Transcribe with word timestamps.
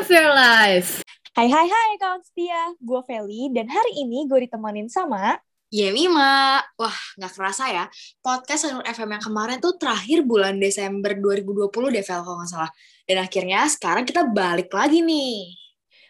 Of 0.00 0.08
Your 0.08 0.32
Life. 0.32 1.04
Hai 1.36 1.44
hai 1.52 1.68
hai 1.68 1.90
kawan 2.00 2.24
setia, 2.24 2.72
gue 2.80 3.00
Feli 3.04 3.52
dan 3.52 3.68
hari 3.68 4.00
ini 4.00 4.24
gue 4.24 4.48
ditemenin 4.48 4.88
sama 4.88 5.36
Yemima. 5.68 6.56
Wah, 6.80 6.98
nggak 7.20 7.36
kerasa 7.36 7.68
ya. 7.68 7.84
Podcast 8.24 8.64
Sanur 8.64 8.80
FM 8.80 9.20
yang 9.20 9.24
kemarin 9.28 9.60
tuh 9.60 9.76
terakhir 9.76 10.24
bulan 10.24 10.56
Desember 10.56 11.12
2020 11.12 11.92
deh, 11.92 12.00
Vel, 12.00 12.20
kalau 12.24 12.40
nggak 12.40 12.48
salah. 12.48 12.72
Dan 13.04 13.20
akhirnya 13.20 13.68
sekarang 13.68 14.08
kita 14.08 14.24
balik 14.24 14.72
lagi 14.72 15.04
nih. 15.04 15.52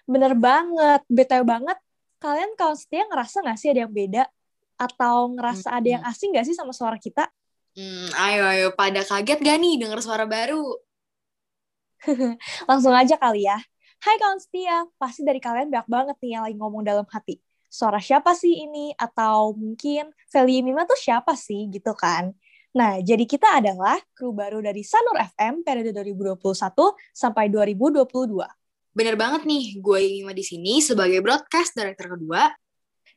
Bener 0.06 0.38
banget, 0.38 1.02
btw 1.10 1.42
banget. 1.42 1.78
Kalian 2.22 2.54
kawan 2.54 2.78
setia 2.78 3.10
ngerasa 3.10 3.42
gak 3.42 3.58
sih 3.58 3.74
ada 3.74 3.90
yang 3.90 3.90
beda? 3.90 4.22
Atau 4.78 5.34
ngerasa 5.34 5.66
ada 5.82 5.88
yang 5.98 6.06
asing 6.06 6.30
gak 6.30 6.46
sih 6.46 6.54
sama 6.54 6.70
suara 6.70 6.94
kita? 6.94 7.26
Hmm, 7.74 8.06
ayo, 8.14 8.46
ayo. 8.54 8.66
Pada 8.70 9.02
kaget 9.02 9.42
gak 9.42 9.58
nih 9.58 9.82
denger 9.82 9.98
suara 9.98 10.30
baru? 10.30 10.78
Langsung 12.70 12.94
aja 12.94 13.18
kali 13.18 13.50
ya. 13.50 13.58
Hai 14.00 14.16
kawan 14.16 14.40
setia, 14.40 14.88
pasti 14.96 15.20
dari 15.28 15.36
kalian 15.36 15.68
banyak 15.68 15.84
banget 15.84 16.16
nih 16.24 16.30
yang 16.32 16.42
lagi 16.48 16.56
ngomong 16.56 16.80
dalam 16.88 17.04
hati. 17.12 17.36
Suara 17.68 18.00
siapa 18.00 18.32
sih 18.32 18.64
ini? 18.64 18.96
Atau 18.96 19.52
mungkin 19.52 20.08
Feli 20.32 20.64
Mima 20.64 20.88
tuh 20.88 20.96
siapa 20.96 21.36
sih 21.36 21.68
gitu 21.68 21.92
kan? 21.92 22.32
Nah, 22.72 22.96
jadi 23.04 23.28
kita 23.28 23.60
adalah 23.60 24.00
kru 24.16 24.32
baru 24.32 24.64
dari 24.64 24.80
Sanur 24.80 25.20
FM 25.20 25.60
periode 25.68 25.92
2021 25.92 26.32
sampai 27.12 27.52
2022. 27.52 28.40
Bener 28.96 29.20
banget 29.20 29.44
nih, 29.44 29.76
gue 29.76 29.98
Yemima 30.00 30.32
di 30.32 30.48
sini 30.48 30.80
sebagai 30.80 31.20
broadcast 31.20 31.76
director 31.76 32.16
kedua. 32.16 32.56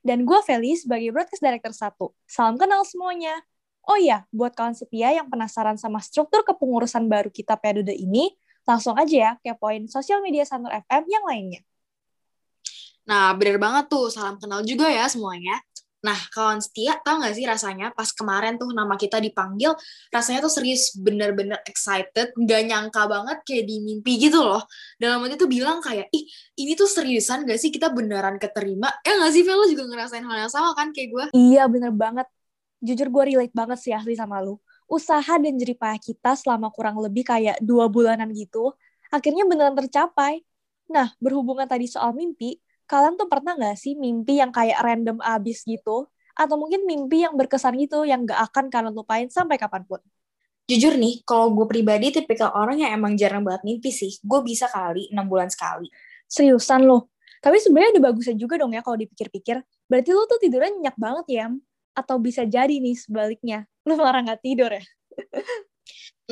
Dan 0.03 0.27
gue 0.27 0.39
Feli 0.43 0.75
sebagai 0.75 1.15
broadcast 1.15 1.39
director 1.39 1.71
satu. 1.71 2.11
Salam 2.27 2.59
kenal 2.59 2.83
semuanya. 2.83 3.39
Oh 3.87 3.95
iya, 3.95 4.27
buat 4.35 4.51
kawan 4.51 4.75
setia 4.75 5.15
yang 5.15 5.31
penasaran 5.31 5.79
sama 5.79 6.03
struktur 6.03 6.43
kepengurusan 6.43 7.07
baru 7.07 7.31
kita 7.31 7.55
periode 7.55 7.95
ini, 7.95 8.35
Langsung 8.63 8.95
aja 8.95 9.15
ya 9.15 9.31
kepoin 9.43 9.87
sosial 9.91 10.23
media 10.23 10.47
Sanur 10.47 10.71
FM 10.71 11.03
yang 11.07 11.23
lainnya. 11.27 11.61
Nah, 13.03 13.35
bener 13.35 13.59
banget 13.59 13.91
tuh. 13.91 14.07
Salam 14.07 14.39
kenal 14.39 14.63
juga 14.63 14.87
ya 14.87 15.03
semuanya. 15.11 15.59
Nah, 16.03 16.19
kawan 16.35 16.59
setia, 16.59 16.99
tau 16.99 17.23
gak 17.23 17.31
sih 17.31 17.47
rasanya 17.47 17.95
pas 17.95 18.11
kemarin 18.11 18.59
tuh 18.59 18.75
nama 18.75 18.99
kita 18.99 19.23
dipanggil, 19.23 19.71
rasanya 20.11 20.43
tuh 20.43 20.51
serius 20.51 20.91
bener-bener 20.99 21.55
excited, 21.63 22.35
gak 22.35 22.61
nyangka 22.67 23.07
banget 23.07 23.39
kayak 23.47 23.63
di 23.71 23.79
mimpi 23.79 24.19
gitu 24.19 24.43
loh. 24.43 24.67
Dalam 24.99 25.23
waktu 25.23 25.39
itu 25.39 25.47
bilang 25.47 25.79
kayak, 25.79 26.11
ih 26.11 26.27
ini 26.59 26.75
tuh 26.75 26.91
seriusan 26.91 27.47
gak 27.47 27.55
sih 27.55 27.71
kita 27.71 27.87
beneran 27.87 28.35
keterima? 28.35 28.91
Eh 28.99 29.15
gak 29.15 29.31
sih, 29.31 29.47
Velo 29.47 29.63
juga 29.63 29.87
ngerasain 29.87 30.27
hal 30.27 30.43
yang 30.43 30.51
sama 30.51 30.75
kan 30.75 30.91
kayak 30.91 31.07
gue? 31.07 31.25
Iya, 31.31 31.71
bener 31.71 31.95
banget. 31.95 32.27
Jujur 32.83 33.07
gue 33.07 33.23
relate 33.31 33.55
banget 33.55 33.79
sih 33.79 33.95
asli 33.95 34.19
sama 34.19 34.43
lu 34.43 34.59
usaha 34.93 35.33
dan 35.41 35.57
jeripayah 35.57 35.97
kita 35.97 36.37
selama 36.37 36.69
kurang 36.69 37.01
lebih 37.01 37.25
kayak 37.25 37.57
dua 37.65 37.89
bulanan 37.89 38.29
gitu, 38.29 38.77
akhirnya 39.09 39.49
beneran 39.49 39.73
tercapai. 39.73 40.45
Nah, 40.85 41.09
berhubungan 41.17 41.65
tadi 41.65 41.89
soal 41.89 42.13
mimpi, 42.13 42.61
kalian 42.85 43.17
tuh 43.17 43.25
pernah 43.25 43.57
gak 43.57 43.73
sih 43.81 43.97
mimpi 43.97 44.37
yang 44.37 44.53
kayak 44.53 44.77
random 44.85 45.17
abis 45.25 45.65
gitu? 45.65 46.05
Atau 46.37 46.61
mungkin 46.61 46.85
mimpi 46.85 47.25
yang 47.25 47.33
berkesan 47.33 47.73
gitu, 47.81 48.05
yang 48.05 48.29
gak 48.29 48.53
akan 48.53 48.69
kalian 48.69 48.93
lupain 48.93 49.25
sampai 49.33 49.57
kapan 49.57 49.81
pun? 49.89 50.01
Jujur 50.69 50.95
nih, 50.95 51.25
kalau 51.27 51.51
gue 51.51 51.67
pribadi 51.67 52.13
tipikal 52.13 52.53
orang 52.53 52.79
yang 52.79 52.95
emang 52.95 53.17
jarang 53.17 53.43
banget 53.43 53.65
mimpi 53.67 53.89
sih. 53.91 54.15
Gue 54.23 54.45
bisa 54.45 54.69
kali, 54.69 55.09
enam 55.11 55.27
bulan 55.27 55.49
sekali. 55.49 55.89
Seriusan 56.29 56.85
loh. 56.87 57.11
Tapi 57.43 57.59
sebenarnya 57.59 57.99
ada 57.99 58.01
bagusnya 58.07 58.39
juga 58.39 58.55
dong 58.55 58.71
ya 58.71 58.79
kalau 58.79 58.95
dipikir-pikir. 58.95 59.59
Berarti 59.91 60.09
lu 60.15 60.23
tuh 60.23 60.39
tidurnya 60.39 60.71
nyenyak 60.79 60.95
banget 60.95 61.25
ya? 61.27 61.45
Atau 61.91 62.15
bisa 62.23 62.47
jadi 62.47 62.79
nih 62.79 62.95
sebaliknya, 62.95 63.67
lu 63.83 63.93
malah 63.99 64.23
nggak 64.23 64.41
tidur 64.43 64.71
ya? 64.71 64.83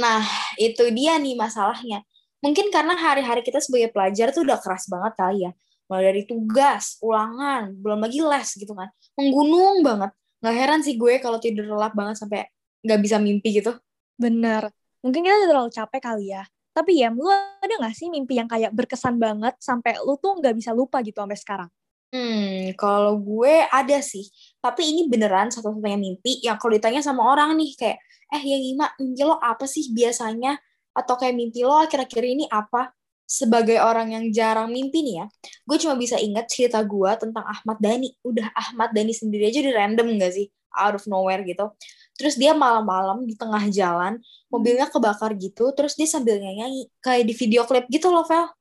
nah, 0.01 0.23
itu 0.55 0.87
dia 0.95 1.19
nih 1.19 1.35
masalahnya. 1.35 2.03
Mungkin 2.41 2.73
karena 2.73 2.97
hari-hari 2.97 3.45
kita 3.45 3.61
sebagai 3.61 3.93
pelajar 3.93 4.33
tuh 4.33 4.41
udah 4.47 4.57
keras 4.57 4.89
banget 4.89 5.13
kali 5.13 5.39
ya. 5.45 5.51
Mulai 5.91 6.03
dari 6.09 6.23
tugas, 6.25 6.97
ulangan, 7.03 7.75
belum 7.77 7.99
lagi 8.01 8.19
les 8.23 8.49
gitu 8.57 8.73
kan. 8.73 8.89
Menggunung 9.19 9.85
banget. 9.85 10.11
Nggak 10.41 10.55
heran 10.57 10.79
sih 10.81 10.95
gue 10.97 11.21
kalau 11.21 11.37
tidur 11.37 11.69
lelap 11.69 11.93
banget 11.93 12.17
sampai 12.17 12.49
nggak 12.81 12.99
bisa 13.03 13.21
mimpi 13.21 13.61
gitu. 13.61 13.77
Bener. 14.17 14.73
Mungkin 15.05 15.21
kita 15.21 15.45
terlalu 15.45 15.69
capek 15.69 16.01
kali 16.01 16.33
ya. 16.33 16.43
Tapi 16.71 17.03
ya, 17.03 17.11
lu 17.11 17.27
ada 17.27 17.73
nggak 17.83 17.93
sih 17.93 18.07
mimpi 18.07 18.39
yang 18.39 18.47
kayak 18.47 18.71
berkesan 18.71 19.19
banget 19.19 19.59
sampai 19.59 19.99
lu 20.01 20.15
tuh 20.15 20.39
nggak 20.39 20.55
bisa 20.55 20.71
lupa 20.71 21.03
gitu 21.03 21.19
sampai 21.19 21.37
sekarang? 21.37 21.69
Hmm, 22.11 22.75
kalau 22.75 23.15
gue 23.23 23.63
ada 23.71 24.03
sih. 24.03 24.27
Tapi 24.59 24.83
ini 24.91 25.07
beneran 25.07 25.47
satu-satunya 25.47 25.95
mimpi 25.95 26.43
yang 26.43 26.59
kalau 26.59 26.75
ditanya 26.75 26.99
sama 26.99 27.23
orang 27.23 27.55
nih 27.55 27.71
kayak, 27.79 27.97
eh 28.35 28.43
yang 28.43 28.59
Ima, 28.75 28.87
mimpi 28.99 29.23
lo 29.23 29.39
apa 29.39 29.63
sih 29.63 29.95
biasanya? 29.95 30.59
Atau 30.91 31.15
kayak 31.15 31.35
mimpi 31.39 31.63
lo 31.63 31.79
akhir-akhir 31.79 32.23
ini 32.27 32.45
apa? 32.51 32.91
Sebagai 33.23 33.79
orang 33.79 34.11
yang 34.11 34.25
jarang 34.35 34.75
mimpi 34.75 35.07
nih 35.07 35.23
ya, 35.23 35.25
gue 35.63 35.77
cuma 35.79 35.95
bisa 35.95 36.19
ingat 36.19 36.51
cerita 36.51 36.83
gue 36.83 37.11
tentang 37.15 37.47
Ahmad 37.47 37.79
Dhani. 37.79 38.11
Udah 38.27 38.51
Ahmad 38.59 38.91
Dhani 38.91 39.15
sendiri 39.15 39.47
aja 39.47 39.63
udah 39.63 39.75
random 39.79 40.19
gak 40.19 40.35
sih? 40.35 40.47
Out 40.75 40.99
of 40.99 41.07
nowhere 41.07 41.39
gitu. 41.47 41.71
Terus 42.19 42.35
dia 42.35 42.51
malam-malam 42.51 43.23
di 43.23 43.39
tengah 43.39 43.63
jalan, 43.71 44.19
mobilnya 44.51 44.91
kebakar 44.91 45.31
gitu, 45.39 45.71
terus 45.71 45.95
dia 45.95 46.05
sambil 46.11 46.37
nyanyi 46.43 46.91
kayak 46.99 47.23
di 47.23 47.33
video 47.39 47.63
klip 47.63 47.87
gitu 47.87 48.11
loh, 48.11 48.27
Vel. 48.27 48.51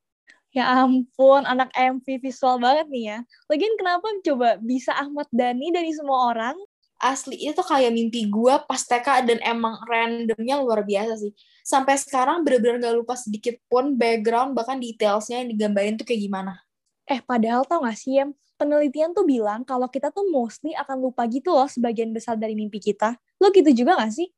Ya 0.50 0.66
ampun, 0.82 1.46
anak 1.46 1.70
MV 1.78 2.02
visual 2.18 2.58
banget 2.58 2.90
nih 2.90 3.04
ya. 3.14 3.18
Lagian 3.46 3.74
kenapa 3.78 4.06
coba 4.26 4.58
bisa 4.58 4.90
Ahmad 4.98 5.30
Dhani 5.30 5.70
dari 5.70 5.94
semua 5.94 6.34
orang? 6.34 6.58
Asli, 7.00 7.38
itu 7.38 7.62
kayak 7.64 7.94
mimpi 7.96 8.28
gue 8.28 8.54
pas 8.68 8.82
TK 8.82 9.24
dan 9.24 9.38
emang 9.40 9.78
randomnya 9.88 10.60
luar 10.60 10.84
biasa 10.84 11.16
sih. 11.16 11.32
Sampai 11.64 11.96
sekarang 11.96 12.44
bener-bener 12.44 12.82
gak 12.82 12.96
lupa 12.98 13.14
sedikit 13.16 13.56
pun 13.70 13.96
background, 13.96 14.52
bahkan 14.52 14.76
detailsnya 14.76 15.40
yang 15.40 15.48
digambarin 15.54 15.96
tuh 15.96 16.04
kayak 16.04 16.28
gimana. 16.28 16.60
Eh, 17.08 17.22
padahal 17.24 17.64
tau 17.64 17.86
gak 17.86 17.96
sih, 17.96 18.20
ya, 18.20 18.28
penelitian 18.60 19.16
tuh 19.16 19.24
bilang 19.24 19.64
kalau 19.64 19.88
kita 19.88 20.12
tuh 20.12 20.28
mostly 20.28 20.76
akan 20.76 21.00
lupa 21.00 21.24
gitu 21.30 21.56
loh 21.56 21.64
sebagian 21.70 22.12
besar 22.12 22.36
dari 22.36 22.52
mimpi 22.52 22.82
kita. 22.82 23.16
Lo 23.40 23.48
gitu 23.48 23.72
juga 23.72 23.96
gak 23.96 24.12
sih? 24.12 24.28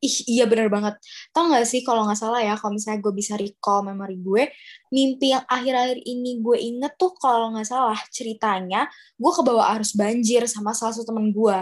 Ih 0.00 0.16
iya 0.28 0.44
bener 0.48 0.72
banget. 0.72 0.96
Tau 1.32 1.52
gak 1.52 1.64
sih 1.68 1.84
kalau 1.84 2.08
nggak 2.08 2.18
salah 2.18 2.40
ya, 2.40 2.56
kalau 2.56 2.76
misalnya 2.76 3.00
gue 3.04 3.12
bisa 3.14 3.36
recall 3.36 3.84
memori 3.84 4.16
gue, 4.16 4.48
mimpi 4.92 5.36
yang 5.36 5.44
akhir-akhir 5.44 6.00
ini 6.08 6.40
gue 6.40 6.56
inget 6.56 6.92
tuh 6.96 7.12
kalau 7.20 7.52
nggak 7.52 7.68
salah 7.68 7.98
ceritanya, 8.08 8.88
gue 9.20 9.32
kebawa 9.32 9.76
arus 9.76 9.92
banjir 9.92 10.48
sama 10.48 10.72
salah 10.72 10.96
satu 10.96 11.12
temen 11.12 11.30
gue. 11.30 11.58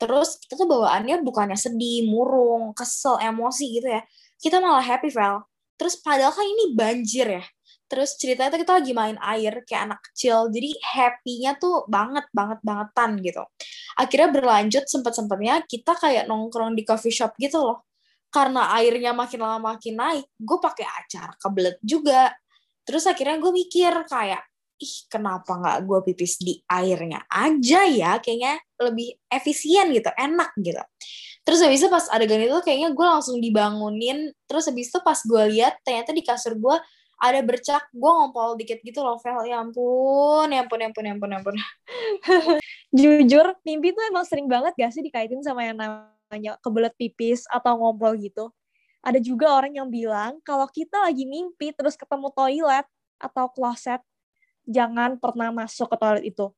Terus 0.00 0.40
kita 0.44 0.60
tuh 0.60 0.68
bawaannya 0.68 1.20
bukannya 1.24 1.56
sedih, 1.56 2.08
murung, 2.08 2.72
kesel, 2.76 3.20
emosi 3.20 3.64
gitu 3.80 3.88
ya. 3.88 4.02
Kita 4.40 4.56
malah 4.60 4.84
happy, 4.84 5.12
Vel. 5.12 5.44
Terus 5.76 5.96
padahal 6.00 6.32
kan 6.32 6.44
ini 6.44 6.76
banjir 6.76 7.28
ya 7.40 7.44
terus 7.90 8.14
ceritanya 8.14 8.54
tuh 8.54 8.62
kita 8.62 8.72
lagi 8.78 8.92
main 8.94 9.18
air 9.18 9.66
kayak 9.66 9.82
anak 9.90 10.00
kecil. 10.06 10.46
Jadi 10.46 10.78
happy-nya 10.78 11.58
tuh 11.58 11.90
banget 11.90 12.22
banget 12.30 12.62
bangetan 12.62 13.18
gitu. 13.18 13.42
Akhirnya 13.98 14.30
berlanjut 14.30 14.86
sempet-sempetnya 14.86 15.66
kita 15.66 15.98
kayak 15.98 16.30
nongkrong 16.30 16.78
di 16.78 16.86
coffee 16.86 17.10
shop 17.10 17.34
gitu 17.42 17.58
loh. 17.58 17.82
Karena 18.30 18.70
airnya 18.78 19.10
makin 19.10 19.42
lama 19.42 19.74
makin 19.74 19.98
naik 19.98 20.26
gue 20.38 20.58
pakai 20.62 20.86
acar 20.86 21.34
kebelet 21.42 21.82
juga. 21.82 22.30
Terus 22.86 23.10
akhirnya 23.10 23.42
gue 23.42 23.50
mikir 23.50 23.90
kayak 24.06 24.42
ih 24.80 24.96
kenapa 25.10 25.60
nggak 25.60 25.78
gue 25.84 25.98
pipis 26.06 26.38
di 26.38 26.62
airnya 26.70 27.26
aja 27.26 27.90
ya? 27.90 28.22
Kayaknya 28.22 28.54
lebih 28.86 29.18
efisien 29.26 29.90
gitu 29.90 30.14
enak 30.14 30.54
gitu. 30.62 30.78
Terus 31.42 31.58
habis 31.66 31.82
itu 31.82 31.90
pas 31.90 32.06
adegan 32.14 32.38
itu 32.38 32.54
kayaknya 32.62 32.94
gue 32.94 33.06
langsung 33.06 33.42
dibangunin. 33.42 34.30
Terus 34.46 34.70
habis 34.70 34.94
itu 34.94 35.02
pas 35.02 35.18
gue 35.18 35.42
lihat 35.58 35.82
ternyata 35.82 36.14
di 36.14 36.22
kasur 36.22 36.54
gue 36.54 36.76
ada 37.20 37.40
bercak 37.44 37.84
gue 37.92 38.10
ngompol 38.10 38.56
dikit 38.56 38.80
gitu 38.80 39.04
loh 39.04 39.20
Vel 39.20 39.44
ya 39.44 39.60
ampun 39.60 40.48
ya 40.48 40.64
ampun 40.64 40.80
ya 40.80 40.88
ampun 40.88 41.04
ya 41.04 41.12
ampun 41.12 41.28
ya 41.28 41.36
ampun. 41.38 41.54
Jujur 42.96 43.46
mimpi 43.62 43.92
tuh 43.92 44.02
emang 44.08 44.24
sering 44.24 44.48
banget 44.48 44.72
gak 44.74 44.90
sih 44.96 45.04
dikaitin 45.04 45.44
sama 45.44 45.68
yang 45.68 45.76
namanya 45.76 46.56
kebelet 46.64 46.96
pipis 46.96 47.44
atau 47.52 47.76
ngompol 47.76 48.16
gitu? 48.16 48.48
Ada 49.04 49.20
juga 49.20 49.52
orang 49.52 49.76
yang 49.76 49.88
bilang 49.92 50.40
kalau 50.40 50.64
kita 50.68 50.96
lagi 51.04 51.28
mimpi 51.28 51.76
terus 51.76 51.94
ketemu 51.94 52.32
toilet 52.32 52.88
atau 53.20 53.52
kloset 53.52 54.00
jangan 54.64 55.20
pernah 55.20 55.52
masuk 55.52 55.92
ke 55.92 55.96
toilet 56.00 56.24
itu 56.24 56.48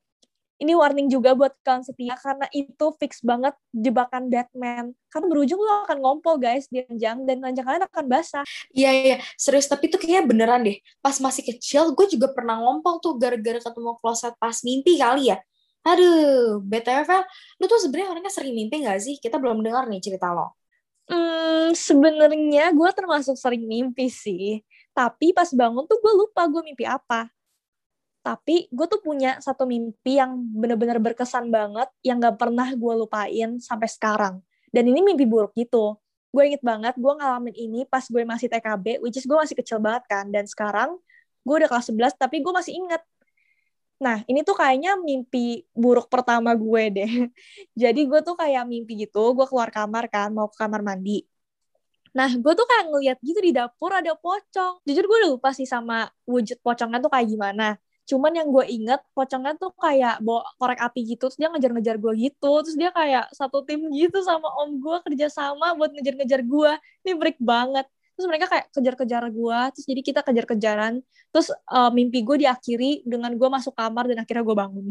ini 0.63 0.79
warning 0.79 1.11
juga 1.11 1.35
buat 1.35 1.51
kalian 1.67 1.83
setia 1.83 2.15
karena 2.15 2.47
itu 2.55 2.87
fix 3.03 3.19
banget 3.19 3.51
jebakan 3.75 4.31
Batman. 4.31 4.95
Karena 5.11 5.27
berujung 5.27 5.59
lo 5.59 5.83
akan 5.83 5.99
ngompol 5.99 6.39
guys 6.39 6.71
di 6.71 6.87
ranjang 6.87 7.27
dan 7.27 7.43
ranjang 7.43 7.67
kalian 7.67 7.85
akan 7.91 8.05
basah. 8.07 8.47
Iya 8.71 8.91
iya 8.95 9.17
serius 9.35 9.67
tapi 9.67 9.91
itu 9.91 9.99
kayaknya 9.99 10.23
beneran 10.23 10.63
deh. 10.63 10.79
Pas 11.03 11.19
masih 11.19 11.43
kecil 11.43 11.91
gue 11.99 12.07
juga 12.07 12.31
pernah 12.31 12.63
ngompol 12.63 13.03
tuh 13.03 13.19
gara-gara 13.19 13.59
ketemu 13.59 13.99
kloset 13.99 14.39
pas 14.39 14.55
mimpi 14.63 15.03
kali 15.03 15.35
ya. 15.35 15.43
Aduh, 15.83 16.63
BTW, 16.63 17.11
lu 17.59 17.67
tuh 17.67 17.83
sebenarnya 17.83 18.15
orangnya 18.15 18.31
sering 18.31 18.55
mimpi 18.55 18.87
gak 18.87 19.03
sih? 19.03 19.19
Kita 19.19 19.43
belum 19.43 19.67
dengar 19.67 19.91
nih 19.91 19.99
cerita 19.99 20.31
lo. 20.31 20.55
Hmm, 21.11 21.75
sebenarnya 21.75 22.71
gue 22.71 22.91
termasuk 22.95 23.35
sering 23.35 23.67
mimpi 23.67 24.07
sih. 24.07 24.63
Tapi 24.95 25.35
pas 25.35 25.51
bangun 25.51 25.83
tuh 25.91 25.99
gue 25.99 26.13
lupa 26.15 26.47
gue 26.47 26.63
mimpi 26.63 26.87
apa 26.87 27.27
tapi 28.23 28.71
gue 28.71 28.87
tuh 28.87 29.03
punya 29.03 29.43
satu 29.43 29.67
mimpi 29.67 30.19
yang 30.19 30.39
bener-bener 30.55 31.03
berkesan 31.03 31.51
banget 31.51 31.91
yang 32.07 32.23
gak 32.23 32.39
pernah 32.39 32.71
gue 32.71 32.93
lupain 32.95 33.59
sampai 33.59 33.89
sekarang 33.91 34.39
dan 34.71 34.85
ini 34.87 35.03
mimpi 35.03 35.27
buruk 35.27 35.53
gitu 35.59 35.99
gue 36.33 36.43
inget 36.49 36.63
banget 36.65 36.95
gue 36.97 37.13
ngalamin 37.13 37.55
ini 37.55 37.81
pas 37.85 38.03
gue 38.09 38.25
masih 38.25 38.49
TKB, 38.49 39.05
which 39.05 39.21
is 39.21 39.29
gue 39.29 39.37
masih 39.37 39.53
kecil 39.53 39.79
banget 39.79 40.09
kan. 40.09 40.25
Dan 40.33 40.49
sekarang 40.49 40.97
gue 41.45 41.55
udah 41.61 41.69
kelas 41.69 41.93
11 41.93 42.17
tapi 42.17 42.41
gue 42.41 42.53
masih 42.53 42.73
inget. 42.81 43.03
Nah, 44.03 44.25
ini 44.27 44.43
tuh 44.43 44.57
kayaknya 44.59 44.99
mimpi 44.99 45.63
buruk 45.77 46.11
pertama 46.11 46.57
gue 46.57 46.83
deh. 46.91 47.13
Jadi 47.83 48.01
gue 48.09 48.21
tuh 48.25 48.35
kayak 48.35 48.65
mimpi 48.67 49.07
gitu, 49.07 49.37
gue 49.37 49.47
keluar 49.47 49.71
kamar 49.71 50.09
kan, 50.11 50.33
mau 50.35 50.49
ke 50.51 50.57
kamar 50.59 50.83
mandi. 50.83 51.23
Nah, 52.17 52.29
gue 52.33 52.53
tuh 52.59 52.67
kayak 52.67 52.85
ngeliat 52.91 53.19
gitu 53.23 53.41
di 53.41 53.53
dapur 53.55 53.93
ada 53.95 54.13
pocong. 54.17 54.83
Jujur 54.89 55.05
gue 55.07 55.19
lupa 55.29 55.53
sih 55.55 55.69
sama 55.69 56.09
wujud 56.27 56.59
pocongnya 56.65 56.99
tuh 56.99 57.13
kayak 57.13 57.29
gimana. 57.29 57.77
Cuman 58.03 58.35
yang 58.35 58.51
gue 58.51 58.65
inget, 58.67 59.01
pocongnya 59.15 59.55
tuh 59.55 59.71
kayak 59.79 60.19
bawa 60.21 60.43
korek 60.59 60.81
api 60.83 61.01
gitu, 61.15 61.31
terus 61.31 61.39
dia 61.39 61.49
ngejar-ngejar 61.49 61.97
gue 62.03 62.13
gitu, 62.19 62.53
terus 62.67 62.77
dia 62.77 62.91
kayak 62.91 63.31
satu 63.31 63.63
tim 63.63 63.87
gitu 63.95 64.19
sama 64.27 64.51
om 64.63 64.79
gue 64.83 64.97
kerja 65.07 65.31
sama 65.31 65.75
buat 65.79 65.95
ngejar-ngejar 65.95 66.43
gue. 66.43 66.73
Ini 67.07 67.13
break 67.15 67.39
banget. 67.39 67.87
Terus 68.13 68.27
mereka 68.29 68.47
kayak 68.51 68.67
kejar-kejar 68.77 69.25
gue, 69.33 69.59
terus 69.73 69.87
jadi 69.89 70.01
kita 70.05 70.21
kejar-kejaran. 70.21 71.01
Terus 71.33 71.49
uh, 71.73 71.89
mimpi 71.89 72.21
gue 72.21 72.45
diakhiri 72.45 73.09
dengan 73.09 73.33
gue 73.33 73.49
masuk 73.49 73.73
kamar 73.73 74.05
dan 74.05 74.21
akhirnya 74.21 74.45
gue 74.45 74.57
bangun. 74.57 74.87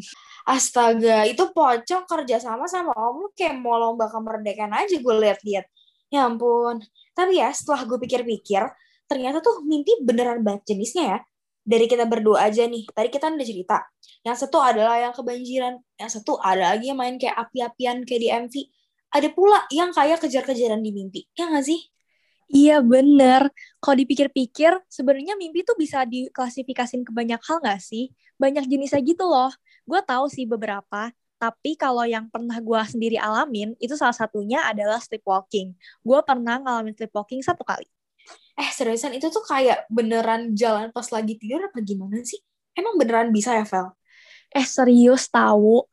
Astaga, 0.49 1.29
itu 1.29 1.45
pocong 1.53 2.03
kerja 2.09 2.41
sama 2.41 2.65
sama 2.65 2.91
om 2.97 3.21
lu 3.21 3.29
kayak 3.37 3.61
mau 3.61 3.77
lomba 3.77 4.09
kemerdekaan 4.09 4.73
aja 4.73 4.97
gue 4.97 5.15
liat-liat. 5.21 5.65
Ya 6.09 6.25
ampun. 6.25 6.81
Tapi 7.13 7.37
ya 7.37 7.53
setelah 7.53 7.85
gue 7.85 8.01
pikir-pikir, 8.01 8.65
ternyata 9.05 9.37
tuh 9.39 9.61
mimpi 9.69 10.01
beneran 10.01 10.41
banyak 10.41 10.65
jenisnya 10.65 11.03
ya. 11.05 11.19
Dari 11.61 11.85
kita 11.85 12.09
berdua 12.09 12.49
aja 12.49 12.65
nih, 12.65 12.89
tadi 12.89 13.09
kita 13.13 13.29
udah 13.29 13.47
cerita. 13.47 13.77
Yang 14.25 14.47
satu 14.47 14.57
adalah 14.61 14.97
yang 14.97 15.13
kebanjiran, 15.13 15.77
yang 16.01 16.09
satu 16.09 16.41
ada 16.41 16.73
lagi 16.73 16.89
yang 16.89 16.97
main 16.97 17.21
kayak 17.21 17.37
api-apian 17.37 18.01
kayak 18.05 18.21
di 18.21 18.29
MV. 18.29 18.55
Ada 19.11 19.27
pula 19.35 19.59
yang 19.69 19.91
kayak 19.93 20.23
kejar-kejaran 20.23 20.81
di 20.81 20.91
mimpi, 20.95 21.27
ya 21.37 21.51
nggak 21.51 21.65
sih? 21.67 21.79
Iya 22.51 22.83
bener. 22.83 23.47
Kalau 23.79 23.95
dipikir-pikir, 23.95 24.75
sebenarnya 24.91 25.39
mimpi 25.39 25.63
tuh 25.63 25.77
bisa 25.79 26.03
diklasifikasiin 26.03 27.07
ke 27.07 27.11
banyak 27.15 27.39
hal 27.39 27.57
nggak 27.63 27.79
sih? 27.79 28.11
Banyak 28.35 28.67
jenisnya 28.67 28.99
gitu 29.03 29.23
loh. 29.23 29.51
Gue 29.87 30.03
tahu 30.03 30.27
sih 30.27 30.43
beberapa, 30.43 31.11
tapi 31.41 31.73
kalau 31.79 32.03
yang 32.05 32.29
pernah 32.29 32.59
gue 32.59 32.81
sendiri 32.85 33.17
alamin, 33.17 33.73
itu 33.81 33.95
salah 33.97 34.13
satunya 34.13 34.61
adalah 34.67 34.99
sleepwalking. 35.01 35.73
Gue 36.03 36.19
pernah 36.21 36.59
ngalamin 36.61 36.93
sleepwalking 36.93 37.41
satu 37.41 37.63
kali. 37.65 37.87
Eh, 38.59 38.69
seriusan 38.69 39.15
itu 39.15 39.27
tuh 39.31 39.41
kayak 39.41 39.87
beneran 39.87 40.53
jalan 40.53 40.91
pas 40.91 41.07
lagi 41.09 41.39
tidur 41.39 41.65
apa 41.65 41.79
gimana 41.81 42.21
sih? 42.21 42.39
Emang 42.75 42.95
beneran 42.99 43.33
bisa 43.33 43.55
ya, 43.57 43.65
Vel? 43.65 43.87
Eh, 44.51 44.67
serius 44.67 45.31
tahu. 45.31 45.87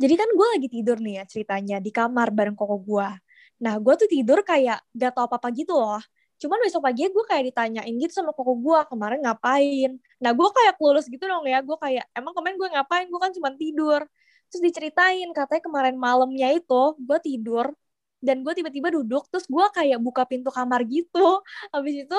Jadi 0.00 0.14
kan 0.16 0.28
gue 0.32 0.46
lagi 0.56 0.68
tidur 0.72 0.96
nih 0.96 1.20
ya 1.20 1.24
ceritanya 1.28 1.76
di 1.78 1.92
kamar 1.92 2.32
bareng 2.32 2.56
koko 2.56 2.80
gue. 2.80 3.08
Nah, 3.60 3.76
gue 3.76 3.94
tuh 4.00 4.08
tidur 4.08 4.40
kayak 4.40 4.80
gak 4.96 5.12
tau 5.12 5.28
apa-apa 5.28 5.52
gitu 5.52 5.76
loh. 5.76 6.00
Cuman 6.40 6.56
besok 6.64 6.80
pagi 6.88 7.04
gue 7.12 7.24
kayak 7.28 7.52
ditanyain 7.52 7.94
gitu 8.00 8.12
sama 8.24 8.32
koko 8.32 8.56
gue 8.56 8.78
kemarin 8.88 9.20
ngapain. 9.20 9.90
Nah, 10.24 10.32
gue 10.32 10.48
kayak 10.56 10.80
lulus 10.80 11.04
gitu 11.04 11.24
dong 11.28 11.44
ya. 11.44 11.60
Gue 11.60 11.76
kayak, 11.76 12.08
emang 12.16 12.32
kemarin 12.32 12.56
gue 12.56 12.68
ngapain? 12.72 13.06
Gue 13.12 13.20
kan 13.20 13.32
cuma 13.36 13.52
tidur 13.52 14.08
terus 14.50 14.62
diceritain 14.66 15.30
katanya 15.30 15.62
kemarin 15.62 15.96
malamnya 15.96 16.50
itu 16.50 16.82
gue 16.98 17.18
tidur 17.22 17.70
dan 18.20 18.44
gue 18.44 18.52
tiba-tiba 18.52 18.92
duduk 18.92 19.26
terus 19.32 19.48
gue 19.48 19.66
kayak 19.72 19.98
buka 19.98 20.28
pintu 20.28 20.52
kamar 20.52 20.84
gitu. 20.86 21.40
Habis 21.74 22.06
itu 22.06 22.18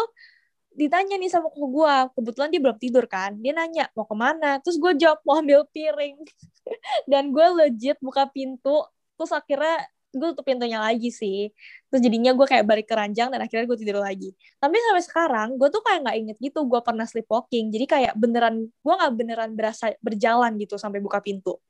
ditanya 0.72 1.20
nih 1.20 1.28
sama 1.28 1.52
koko 1.52 1.68
gue 1.84 1.96
kebetulan 2.18 2.50
dia 2.50 2.62
belum 2.62 2.78
tidur 2.82 3.06
kan. 3.06 3.38
Dia 3.38 3.54
nanya 3.54 3.86
mau 3.94 4.10
ke 4.10 4.16
mana? 4.18 4.58
Terus 4.60 4.82
gue 4.82 4.92
jawab 4.98 5.22
mau 5.24 5.38
ambil 5.40 5.64
piring. 5.70 6.18
Dan 7.12 7.30
gue 7.32 7.46
legit 7.66 7.98
buka 8.02 8.28
pintu 8.28 8.84
terus 9.16 9.38
akhirnya 9.38 9.86
gue 10.12 10.28
tutup 10.34 10.44
pintunya 10.44 10.82
lagi 10.82 11.14
sih. 11.14 11.54
Terus 11.88 12.02
jadinya 12.02 12.34
gue 12.34 12.44
kayak 12.44 12.66
balik 12.68 12.90
ke 12.90 12.96
ranjang 12.98 13.32
dan 13.32 13.40
akhirnya 13.40 13.70
gue 13.70 13.78
tidur 13.80 14.04
lagi. 14.04 14.34
Tapi 14.60 14.76
sampai 14.76 15.04
sekarang 15.06 15.48
gue 15.56 15.70
tuh 15.72 15.80
kayak 15.86 16.00
nggak 16.04 16.18
inget 16.20 16.38
gitu 16.42 16.60
gue 16.68 16.82
pernah 16.84 17.06
sleepwalking. 17.08 17.72
Jadi 17.72 17.86
kayak 17.88 18.14
beneran 18.18 18.68
gue 18.68 18.94
nggak 18.98 19.14
beneran 19.14 19.52
berasa 19.56 19.94
berjalan 20.04 20.58
gitu 20.60 20.76
sampai 20.76 21.00
buka 21.00 21.24
pintu. 21.24 21.62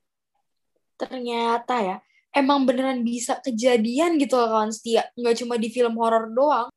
Ternyata 0.98 1.74
ya 1.84 1.96
emang 2.32 2.64
beneran 2.64 3.04
bisa 3.04 3.38
kejadian 3.44 4.16
gitu 4.16 4.34
loh 4.40 4.48
kawan. 4.48 4.72
Setia 4.72 5.06
nggak 5.14 5.36
cuma 5.44 5.54
di 5.60 5.68
film 5.68 5.94
horor 6.00 6.32
doang. 6.32 6.68